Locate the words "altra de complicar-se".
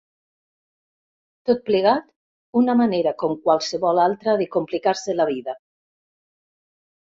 4.07-5.17